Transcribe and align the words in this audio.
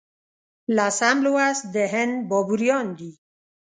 لسم 0.75 1.17
لوست 1.25 1.63
د 1.73 1.75
هند 1.93 2.15
بابریان 2.29 2.87
دي. 2.99 3.11